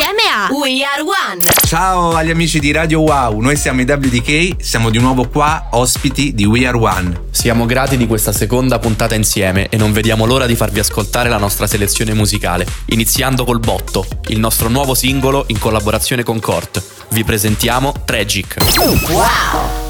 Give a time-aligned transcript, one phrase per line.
[0.00, 1.40] insieme a We Are One.
[1.66, 6.32] Ciao agli amici di Radio Wow, noi siamo i WDK, siamo di nuovo qua, ospiti
[6.32, 7.24] di We Are One.
[7.30, 11.36] Siamo grati di questa seconda puntata insieme e non vediamo l'ora di farvi ascoltare la
[11.36, 16.82] nostra selezione musicale, iniziando col Botto, il nostro nuovo singolo in collaborazione con Cort.
[17.10, 18.56] Vi presentiamo Tragic.
[19.10, 19.89] Wow!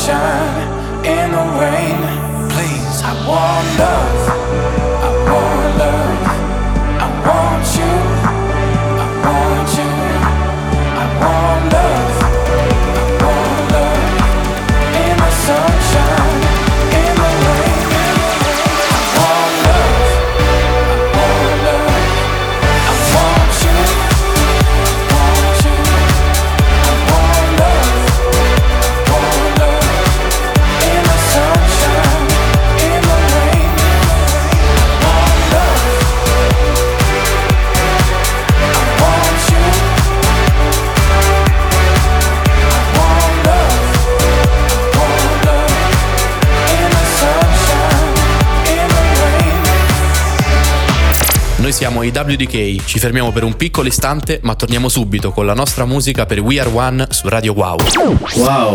[0.00, 2.00] Sunshine, in the rain.
[2.50, 4.28] Please, I want love.
[5.04, 5.59] I want
[51.90, 55.84] siamo i WDK, ci fermiamo per un piccolo istante, ma torniamo subito con la nostra
[55.86, 57.78] musica per We Are One su Radio Wow.
[58.36, 58.74] Wow.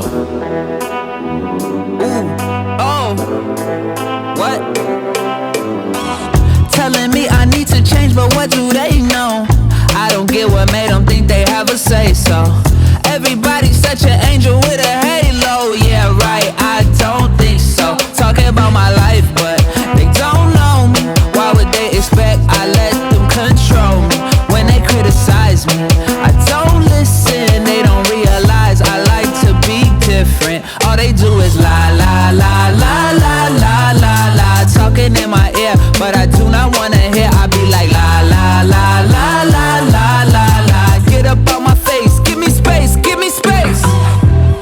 [2.78, 3.14] Oh,
[4.36, 4.60] what?
[6.72, 9.48] Telling me I need to change, but what do they know?
[9.95, 12.44] I don't get what made them think they have a say so.
[13.06, 15.74] Everybody's such an angel with a halo.
[15.88, 17.95] Yeah, right, I don't think so.
[18.18, 19.44] Talking about my life, but
[31.39, 34.65] is lie, lie, lie, lie, lie, lie, lie, lie.
[34.73, 37.30] Talking in my ear, but I do not wanna hear.
[37.33, 40.99] I be like lie, lie, lie, lie, lie, lie, lie, lie.
[41.09, 43.81] Get up out my face, give me space, give me space.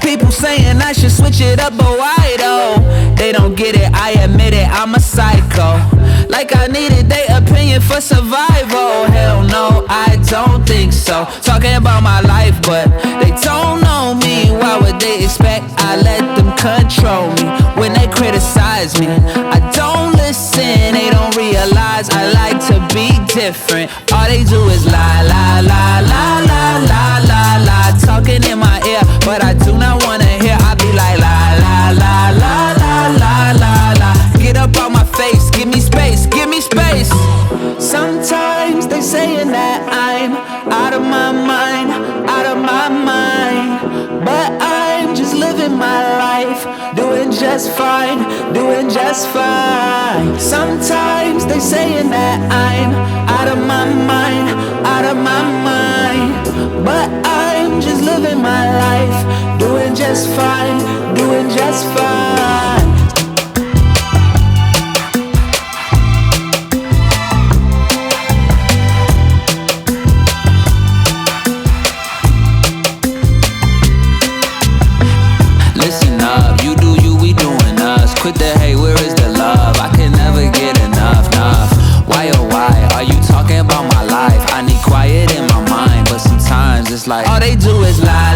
[0.01, 3.15] People saying I should switch it up, but why though?
[3.15, 5.79] They don't get it, I admit it, I'm a psycho.
[6.29, 9.05] Like I needed their opinion for survival.
[9.05, 11.25] Hell no, I don't think so.
[11.41, 12.87] Talking about my life, but
[13.21, 14.51] they don't know me.
[14.51, 16.42] Why would they expect I let them?
[16.63, 17.43] Control me
[17.75, 19.08] when they criticize me?
[19.51, 23.91] I don't listen, they don't realize I like to be different.
[24.13, 28.00] All they do is lie, lie, lie, lie, lie, lie, lie, lie.
[28.00, 28.62] Talking in my
[47.63, 50.38] just fine, doing just fine.
[50.38, 52.91] Sometimes they saying that I'm
[53.29, 54.50] out of my mind,
[54.86, 61.86] out of my mind, but I'm just living my life, doing just fine, doing just
[61.96, 62.82] fine.
[87.13, 88.32] like all they do is lie.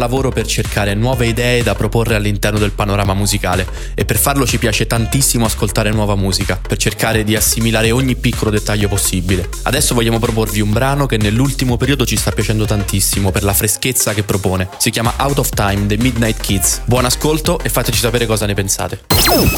[0.00, 3.64] lavoro per cercare nuove idee da proporre all'interno del panorama musicale
[3.94, 8.50] e per farlo ci piace tantissimo ascoltare nuova musica, per cercare di assimilare ogni piccolo
[8.50, 9.48] dettaglio possibile.
[9.62, 14.12] Adesso vogliamo proporvi un brano che nell'ultimo periodo ci sta piacendo tantissimo per la freschezza
[14.12, 14.68] che propone.
[14.78, 16.80] Si chiama Out of Time The Midnight Kids.
[16.86, 19.02] Buon ascolto e fateci sapere cosa ne pensate.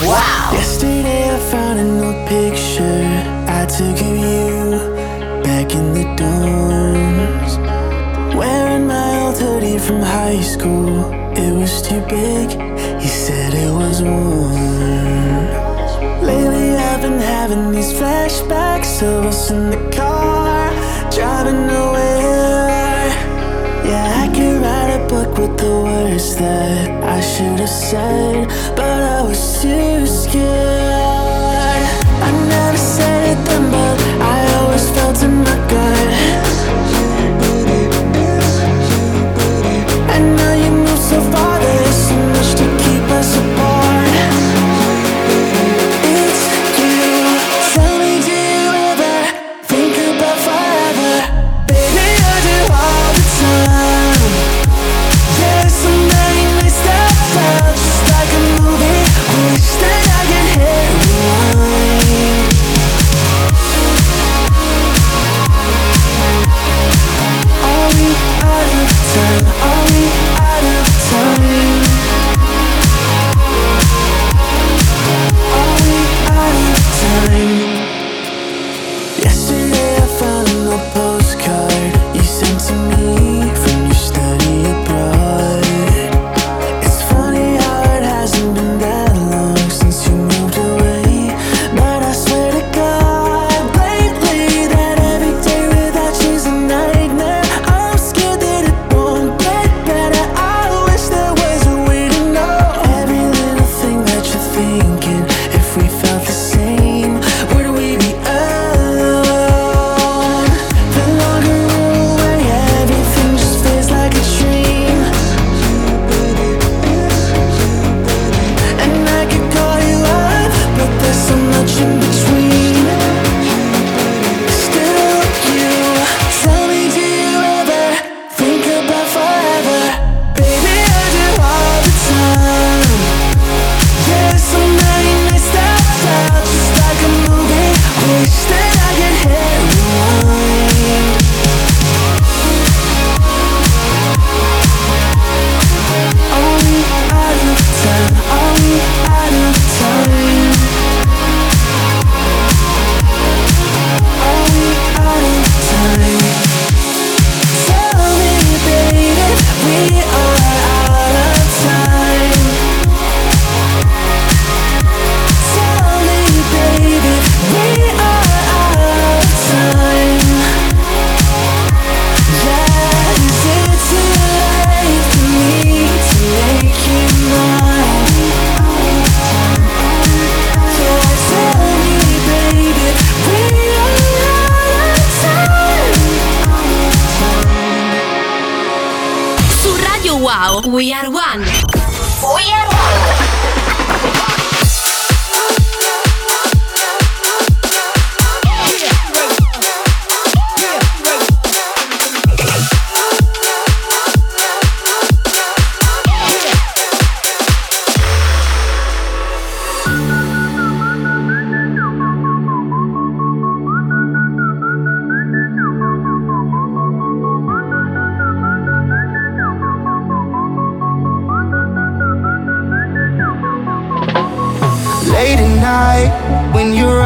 [0.03, 1.22] Wow!
[10.62, 11.11] school,
[11.45, 12.49] it was too big.
[13.02, 15.47] You said it was warm.
[16.28, 20.71] Lately, I've been having these flashbacks of us in the car,
[21.11, 23.09] driving nowhere.
[23.90, 29.00] Yeah, I could write a book with the words that I should have said, but
[29.16, 31.83] I was too scared.
[32.26, 33.22] I never said.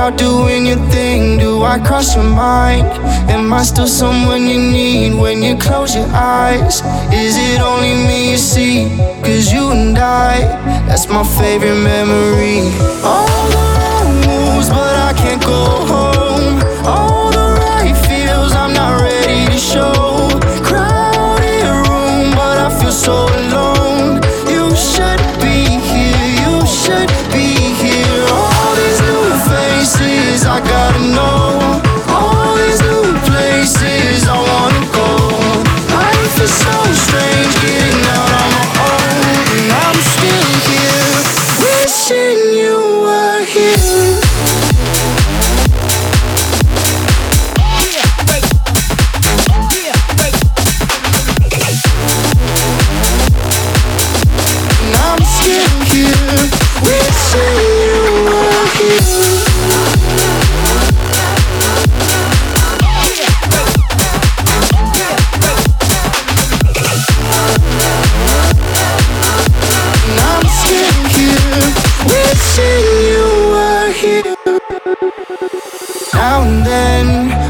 [0.07, 2.87] out doing your thing, do I cross your mind?
[3.31, 6.81] Am I still someone you need when you close your eyes?
[7.13, 8.89] Is it only me you see?
[9.25, 10.39] Cause you and I,
[10.87, 12.61] that's my favorite memory.
[13.03, 15.96] All the wrong moves, but I can't go home.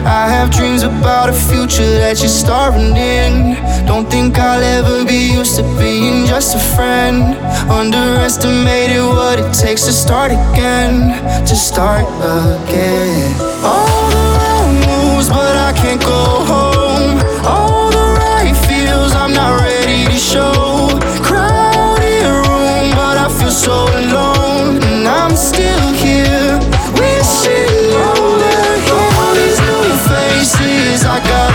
[0.06, 3.56] I have dreams about a future that you're starving in.
[3.86, 7.36] Don't think I'll ever be used to being just a friend.
[7.68, 11.20] Underestimated what it takes to start again.
[11.44, 13.34] To start again.
[13.66, 16.45] All the wrong moves, but I can't go
[31.08, 31.45] I gotta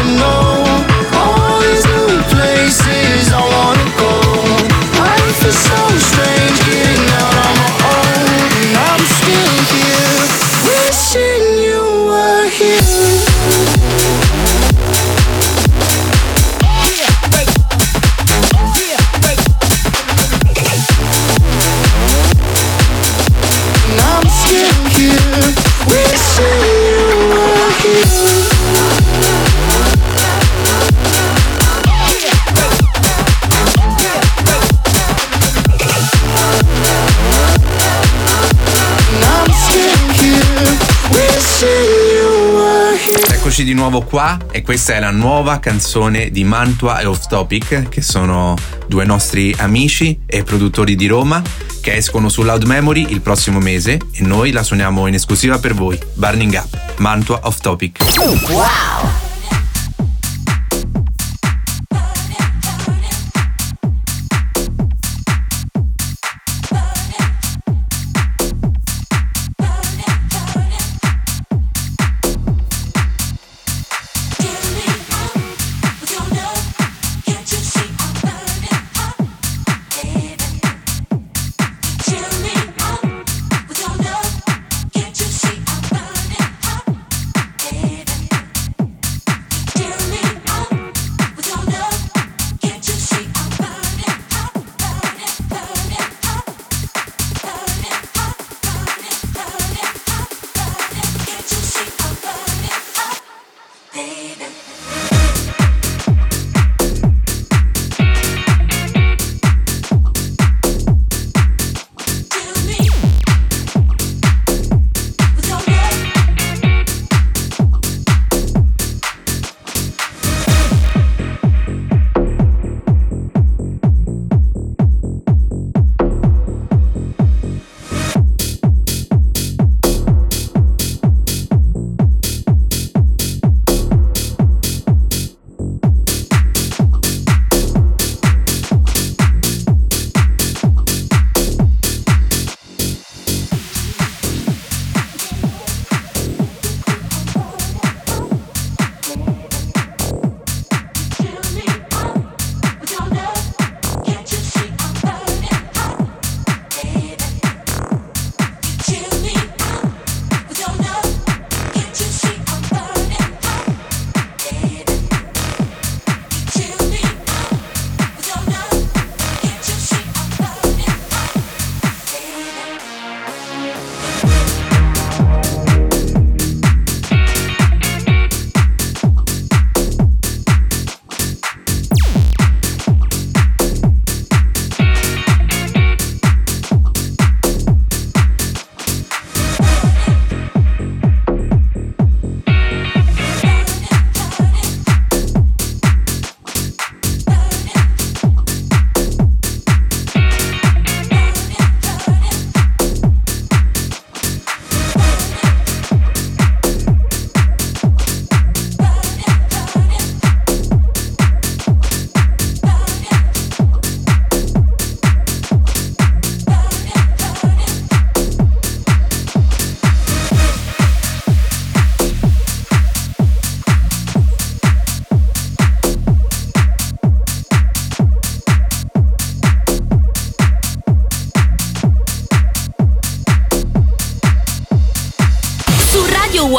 [43.61, 47.89] Eccoci di nuovo qua e questa è la nuova canzone di Mantua e Off Topic,
[47.89, 48.55] che sono
[48.87, 51.43] due nostri amici e produttori di Roma
[51.79, 55.75] che escono su Loud Memory il prossimo mese e noi la suoniamo in esclusiva per
[55.75, 55.99] voi.
[56.15, 58.01] Burning Up, Mantua Off Topic.
[58.09, 59.30] Su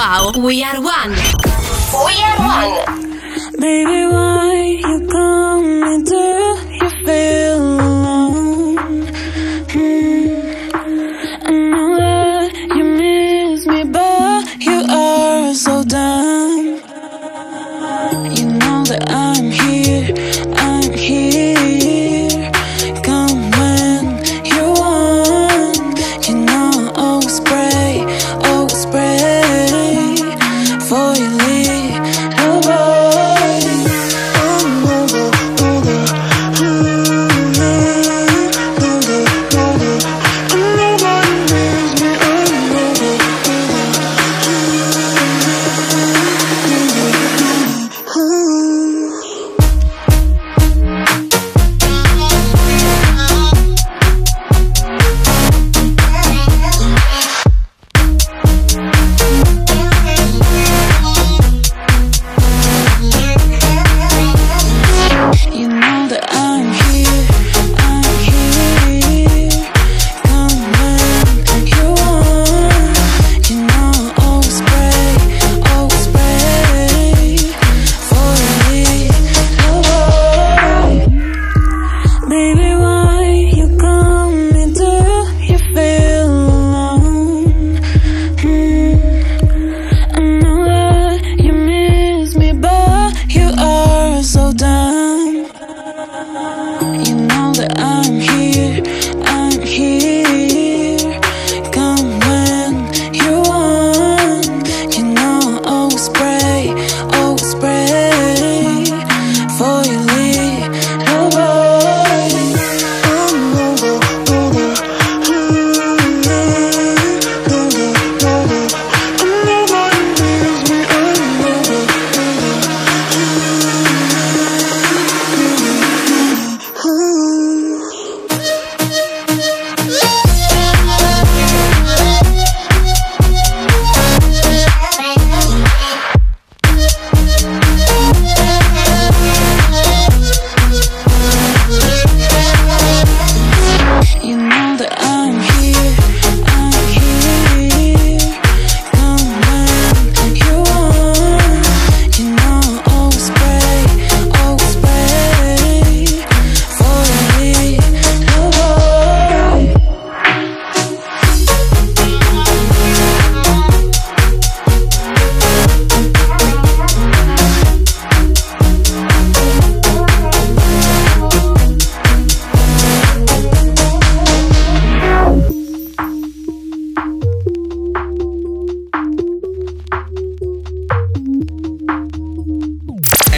[0.04, 1.12] Wow, We Are One.
[1.12, 3.20] We are one.
[3.60, 4.01] Baby,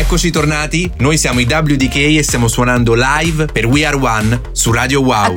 [0.05, 4.71] Eccoci tornati, noi siamo i WDK e stiamo suonando live per We Are One su
[4.71, 5.33] Radio Wow.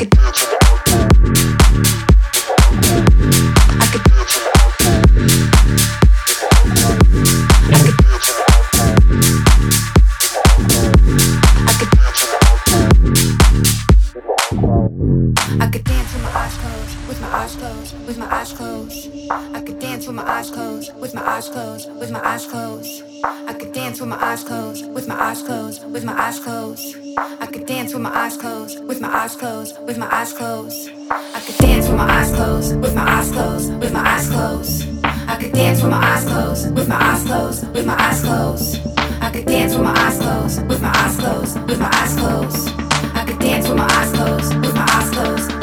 [25.97, 26.95] With my eyes closed.
[27.17, 30.91] I could dance with my eyes closed, with my eyes closed, with my eyes closed.
[31.10, 34.88] I could dance with my eyes closed, with my eyes closed, with my eyes closed.
[35.03, 38.79] I could dance with my eyes closed, with my eyes closed, with my eyes closed.
[39.23, 42.69] I could dance with my eyes closed, with my eyes closed, with my eyes closed.
[43.15, 45.57] I could dance with my eyes closed, with my eyes closed,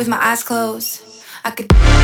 [0.00, 1.02] With my eyes closed,
[1.44, 1.99] I could.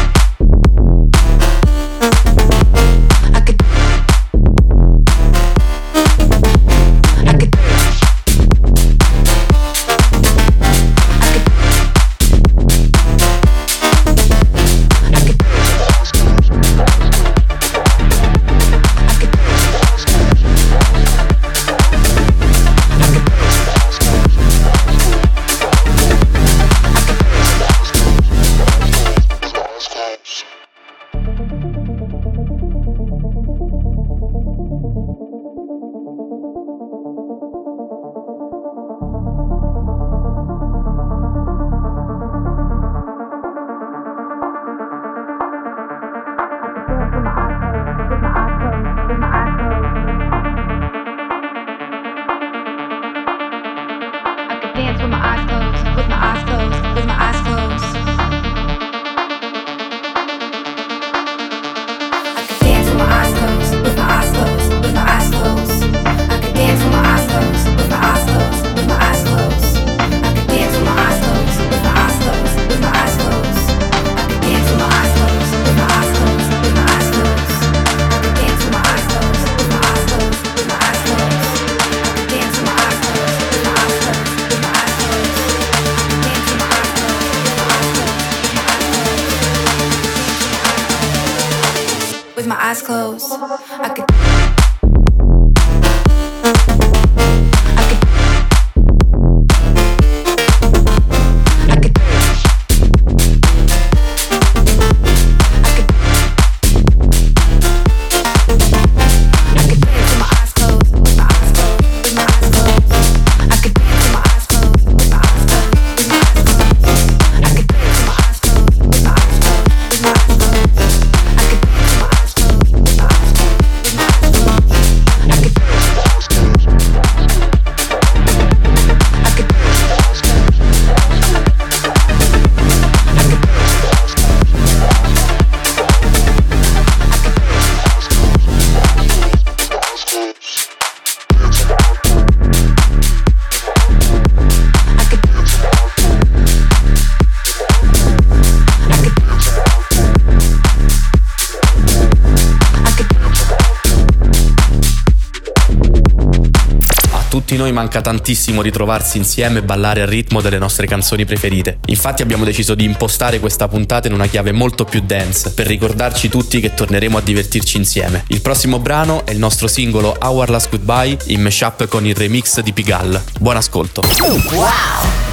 [158.07, 161.81] Tantissimo ritrovarsi insieme e ballare al ritmo delle nostre canzoni preferite.
[161.87, 166.29] Infatti abbiamo deciso di impostare questa puntata in una chiave molto più dance per ricordarci
[166.29, 168.23] tutti che torneremo a divertirci insieme.
[168.29, 172.61] Il prossimo brano è il nostro singolo Our Last Goodbye in mashup con il remix
[172.61, 173.25] di Pigalle.
[173.41, 174.03] Buon ascolto.
[174.03, 175.26] The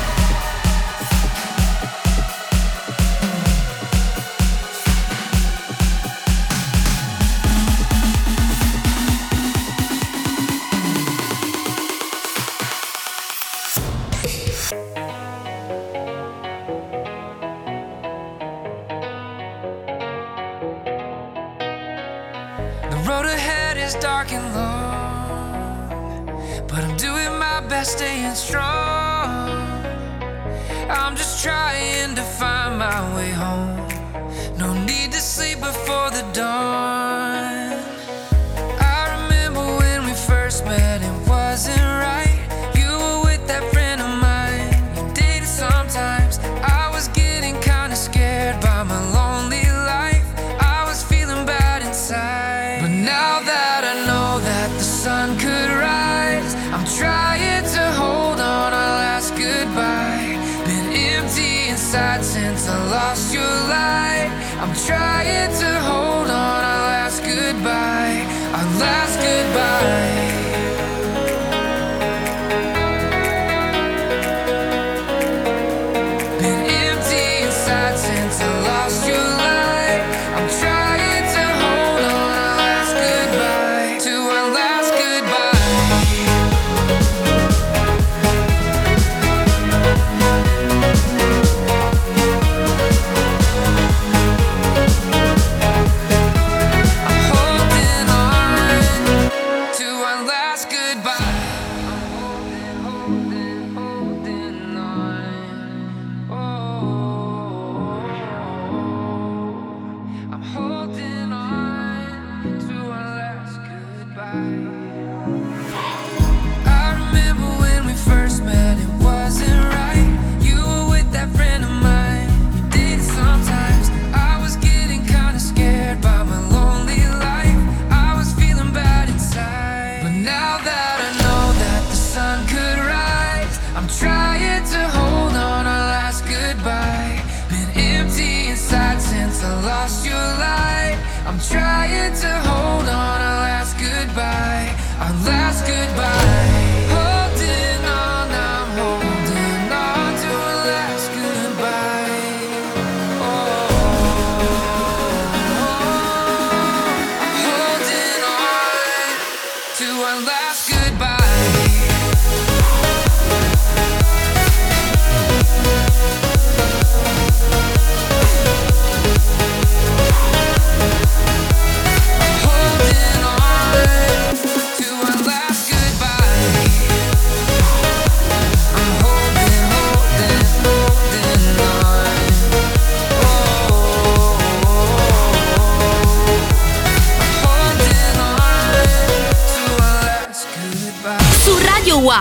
[27.83, 29.49] my staying strong.
[30.89, 33.75] I'm just trying to find my way home.
[34.57, 36.92] No need to sleep before the dawn.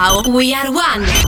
[0.02, 1.21] Wow, We Are One.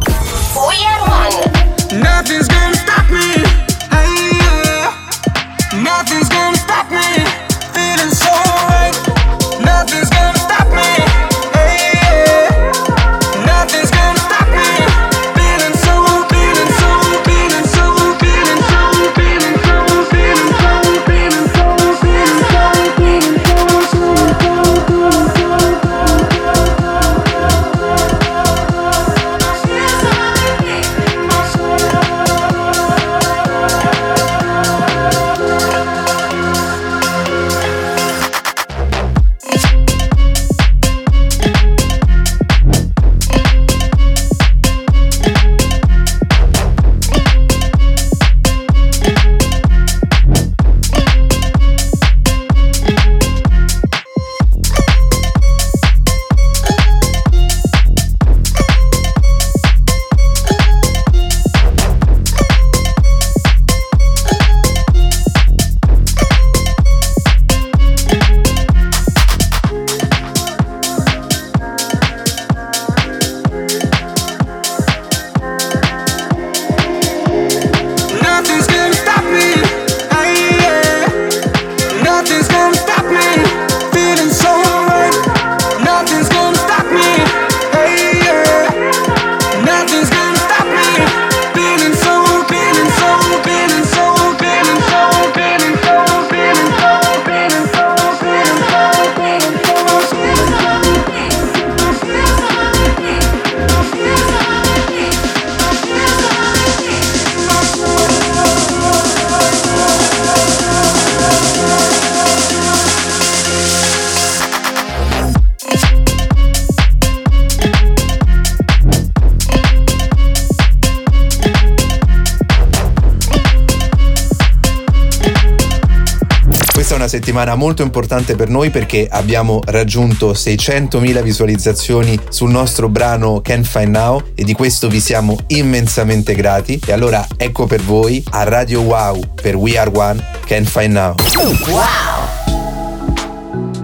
[127.15, 133.95] Settimana molto importante per noi perché abbiamo raggiunto 600.000 visualizzazioni sul nostro brano Can't Find
[133.95, 136.81] Now e di questo vi siamo immensamente grati.
[136.85, 141.15] E allora ecco per voi a Radio Wow per We Are One Can't Find Now.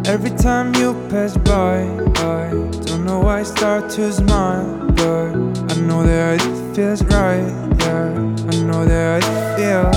[0.06, 1.84] Every time you pass by,
[2.16, 2.50] I
[2.84, 4.66] don't know why I start to smile,
[4.96, 5.36] but
[5.70, 7.46] I know that it feels right,
[7.78, 8.10] yeah.
[8.50, 9.96] I know that it feels.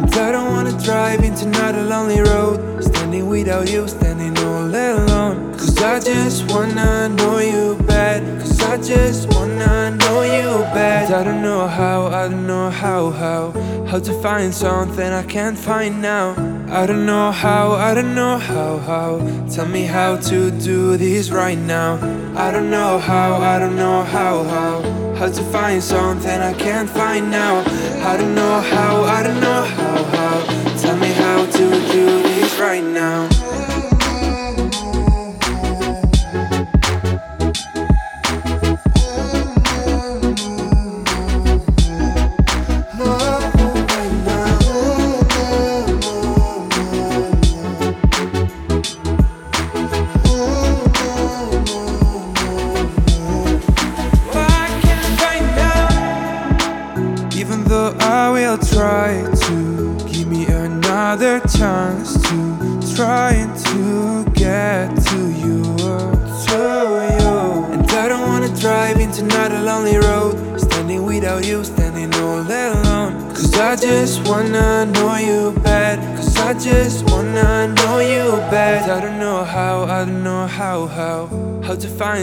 [0.00, 0.49] And I don't
[0.82, 2.82] driving tonight a lonely road.
[2.82, 5.52] Standing without you, standing all alone.
[5.52, 8.22] Cause I just wanna know you bad.
[8.40, 11.12] Cause I just wanna know you bad.
[11.12, 13.52] I don't know how, I don't know how, how.
[13.86, 16.32] How to find something I can't find now.
[16.70, 19.18] I don't know how, I don't know how, how.
[19.52, 21.98] Tell me how to do this right now.
[22.36, 24.82] I don't know how, I don't know how, how.
[25.16, 27.64] How to find something I can't find now.
[28.08, 29.89] I don't know how, I don't know how
[32.60, 33.39] right now.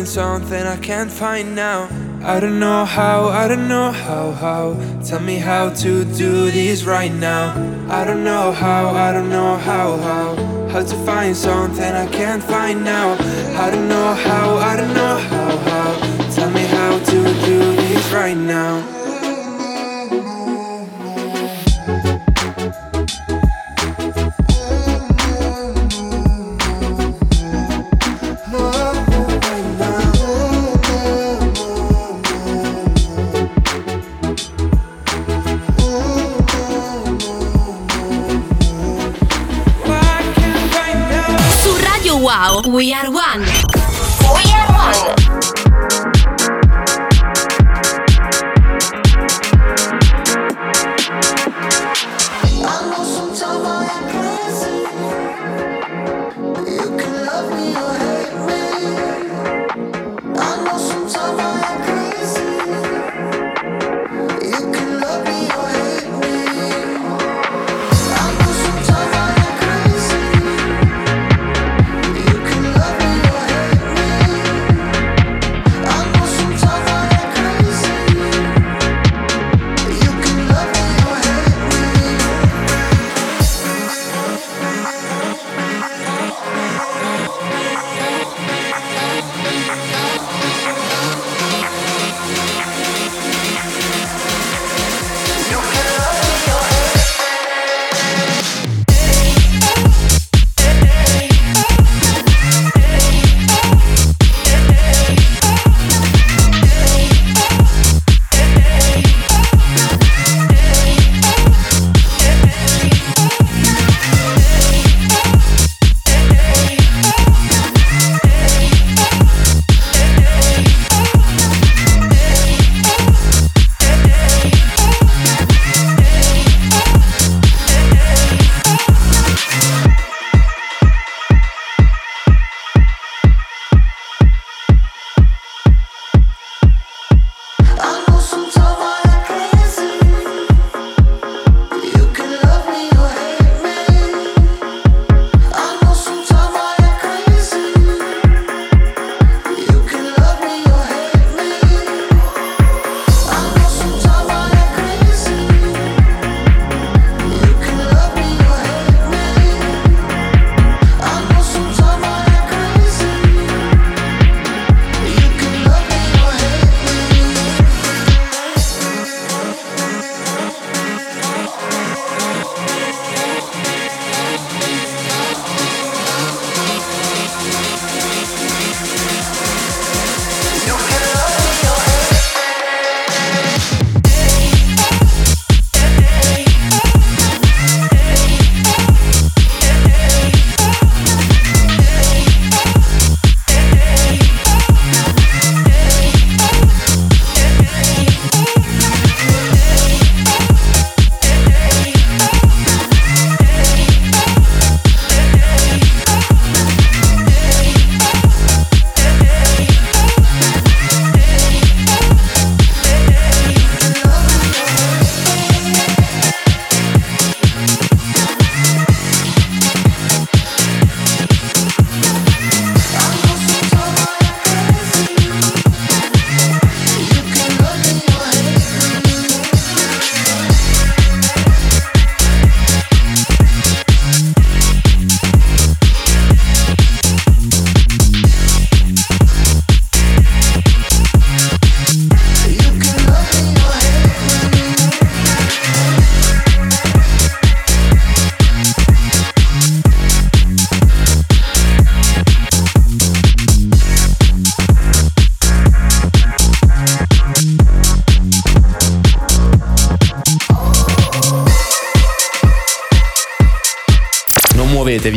[0.07, 1.89] something I can't find now.
[2.23, 4.73] I don't know how, I don't know how, how.
[5.03, 7.51] Tell me how to do this right now.
[7.89, 10.35] I don't know how, I don't know how, how.
[10.69, 13.17] How to find something I can't find now.
[13.61, 16.29] I don't know how, I don't know how, how.
[16.35, 18.96] Tell me how to do this right now.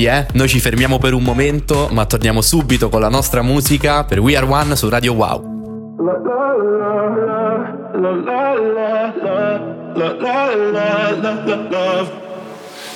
[0.01, 0.27] Muovetevi, eh.
[0.33, 4.37] Noi ci fermiamo per un momento, ma torniamo subito con la nostra musica per We
[4.37, 5.59] Are One su Radio Wow.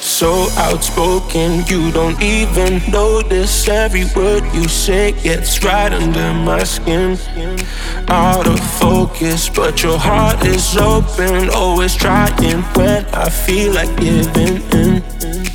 [0.01, 7.19] So outspoken, you don't even notice every word you say gets right under my skin.
[8.09, 14.63] Out of focus, but your heart is open, always trying when I feel like giving
[14.73, 15.54] in.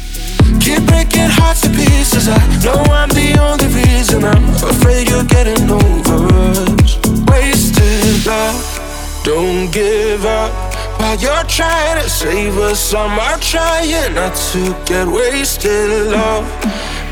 [0.60, 2.28] Keep breaking hearts to pieces.
[2.28, 4.24] I know I'm the only reason.
[4.24, 6.18] I'm afraid you're getting over
[6.51, 6.99] us.
[7.28, 10.51] Wasted love, don't give up.
[10.99, 16.12] While you're trying to save us, I'm trying not to get wasted.
[16.12, 16.45] Love,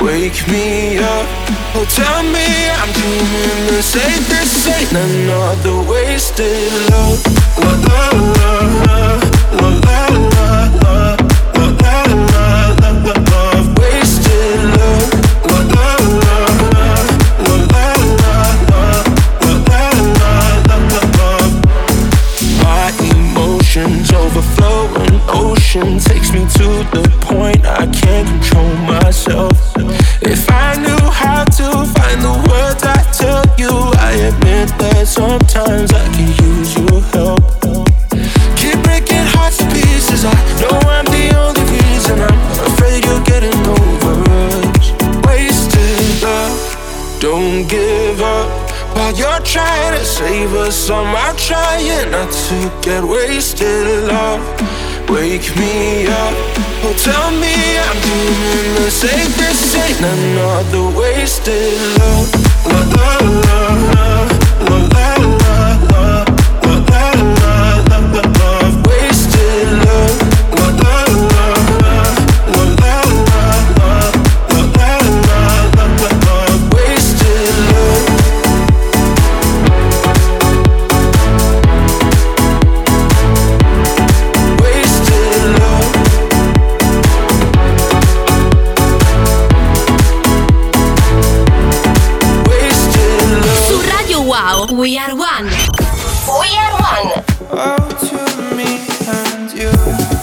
[0.01, 1.27] wake me up.
[1.73, 2.47] Oh, tell me
[2.79, 4.23] I'm dreaming the same.
[4.27, 7.23] This ain't another wasted love.
[7.57, 9.26] La la la
[50.67, 50.89] us.
[50.89, 53.87] I'm trying not to get wasted.
[54.07, 54.43] Love,
[55.09, 56.35] wake me up.
[56.83, 57.55] Oh, tell me
[57.85, 58.87] I'm doing the.
[59.37, 62.29] This ain't another wasted love.
[62.67, 64.06] La la la
[95.27, 95.43] One.
[95.43, 97.23] We are one.
[97.51, 97.75] Oh,
[98.07, 100.16] to me and you.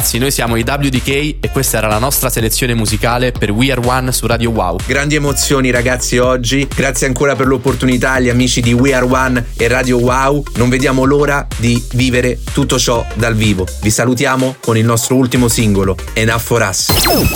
[0.00, 1.08] Ragazzi, noi siamo i WDK
[1.40, 4.78] e questa era la nostra selezione musicale per We Are One su Radio Wow.
[4.86, 9.68] Grandi emozioni ragazzi oggi, grazie ancora per l'opportunità agli amici di We Are One e
[9.68, 13.66] Radio Wow, non vediamo l'ora di vivere tutto ciò dal vivo.
[13.82, 16.88] Vi salutiamo con il nostro ultimo singolo, Enough for Us.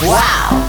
[0.02, 0.63] Wow.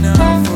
[0.00, 0.49] enough.